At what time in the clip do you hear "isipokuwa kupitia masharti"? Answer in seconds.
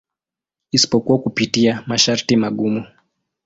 0.71-2.35